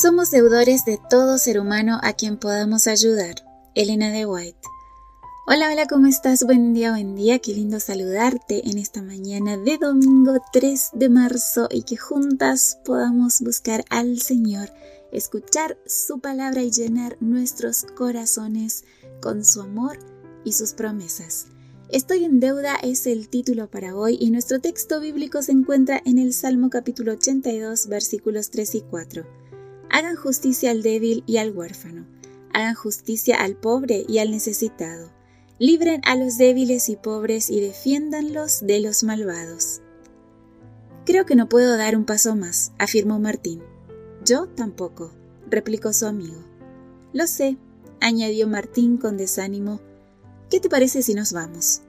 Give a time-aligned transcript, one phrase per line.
[0.00, 3.34] Somos deudores de todo ser humano a quien podamos ayudar.
[3.74, 4.60] Elena de White.
[5.48, 6.44] Hola, hola, ¿cómo estás?
[6.44, 7.40] Buen día, buen día.
[7.40, 13.40] Qué lindo saludarte en esta mañana de domingo 3 de marzo y que juntas podamos
[13.40, 14.70] buscar al Señor,
[15.10, 18.84] escuchar su palabra y llenar nuestros corazones
[19.20, 19.98] con su amor
[20.44, 21.46] y sus promesas.
[21.88, 26.18] Estoy en deuda es el título para hoy y nuestro texto bíblico se encuentra en
[26.18, 29.47] el Salmo capítulo 82 versículos 3 y 4.
[29.90, 32.06] Hagan justicia al débil y al huérfano.
[32.52, 35.10] Hagan justicia al pobre y al necesitado.
[35.58, 39.80] Libren a los débiles y pobres y defiéndanlos de los malvados.
[41.04, 43.62] Creo que no puedo dar un paso más, afirmó Martín.
[44.24, 45.10] Yo tampoco,
[45.48, 46.44] replicó su amigo.
[47.12, 47.56] Lo sé,
[48.00, 49.80] añadió Martín con desánimo.
[50.50, 51.80] ¿Qué te parece si nos vamos?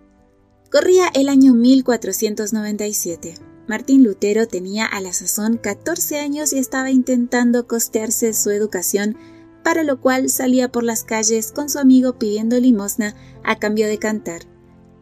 [0.71, 3.48] Corría el año 1497.
[3.69, 9.15] Martín Lutero tenía a la sazón 14 años y estaba intentando costearse su educación,
[9.63, 13.99] para lo cual salía por las calles con su amigo pidiendo limosna a cambio de
[13.99, 14.41] cantar.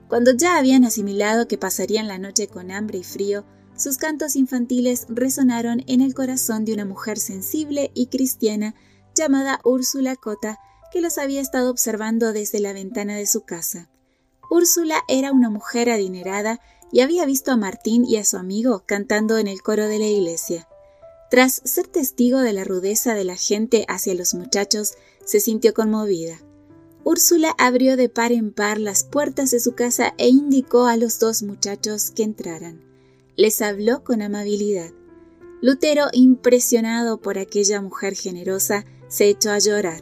[0.10, 3.46] Cuando ya habían asimilado que pasarían la noche con hambre y frío,
[3.78, 8.76] sus cantos infantiles resonaron en el corazón de una mujer sensible y cristiana
[9.16, 10.60] llamada Úrsula Cota,
[10.92, 13.90] que los había estado observando desde la ventana de su casa.
[14.50, 16.60] Úrsula era una mujer adinerada
[16.92, 20.08] y había visto a Martín y a su amigo cantando en el coro de la
[20.08, 20.68] iglesia.
[21.30, 24.94] Tras ser testigo de la rudeza de la gente hacia los muchachos,
[25.26, 26.40] se sintió conmovida.
[27.04, 31.20] Úrsula abrió de par en par las puertas de su casa e indicó a los
[31.20, 32.82] dos muchachos que entraran.
[33.36, 34.92] Les habló con amabilidad.
[35.62, 40.02] Lutero, impresionado por aquella mujer generosa, se echó a llorar.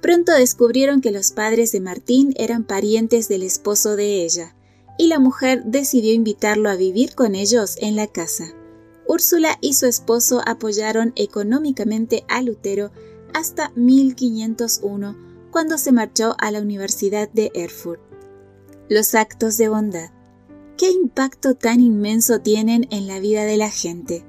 [0.00, 4.55] Pronto descubrieron que los padres de Martín eran parientes del esposo de ella
[4.98, 8.54] y la mujer decidió invitarlo a vivir con ellos en la casa.
[9.06, 12.90] Úrsula y su esposo apoyaron económicamente a Lutero
[13.32, 15.16] hasta 1501,
[15.50, 18.00] cuando se marchó a la Universidad de Erfurt.
[18.88, 20.10] Los actos de bondad.
[20.76, 24.24] ¿Qué impacto tan inmenso tienen en la vida de la gente?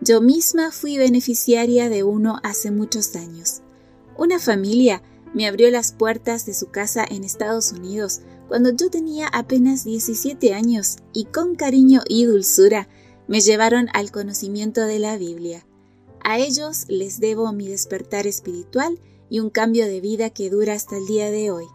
[0.00, 3.60] Yo misma fui beneficiaria de uno hace muchos años.
[4.16, 5.02] Una familia
[5.34, 10.54] me abrió las puertas de su casa en Estados Unidos cuando yo tenía apenas 17
[10.54, 12.88] años y con cariño y dulzura
[13.26, 15.66] me llevaron al conocimiento de la Biblia.
[16.24, 19.00] A ellos les debo mi despertar espiritual
[19.30, 21.66] y un cambio de vida que dura hasta el día de hoy.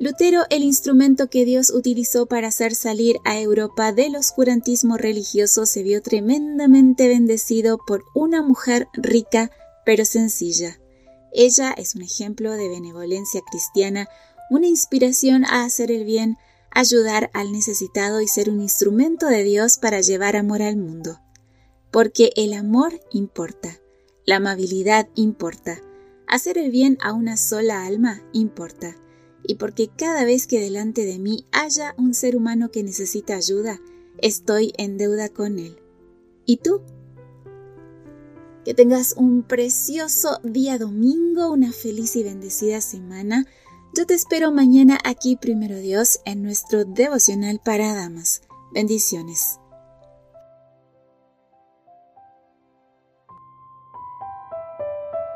[0.00, 5.82] Lutero, el instrumento que Dios utilizó para hacer salir a Europa del oscurantismo religioso, se
[5.82, 9.50] vio tremendamente bendecido por una mujer rica
[9.84, 10.78] pero sencilla.
[11.32, 14.08] Ella es un ejemplo de benevolencia cristiana
[14.50, 16.36] una inspiración a hacer el bien,
[16.70, 21.20] ayudar al necesitado y ser un instrumento de Dios para llevar amor al mundo.
[21.90, 23.78] Porque el amor importa,
[24.26, 25.80] la amabilidad importa,
[26.26, 28.96] hacer el bien a una sola alma importa,
[29.42, 33.80] y porque cada vez que delante de mí haya un ser humano que necesita ayuda,
[34.18, 35.78] estoy en deuda con él.
[36.44, 36.82] ¿Y tú?
[38.64, 43.46] Que tengas un precioso día domingo, una feliz y bendecida semana
[43.96, 48.42] yo te espero mañana aquí, primero Dios, en nuestro devocional para damas.
[48.72, 49.58] Bendiciones.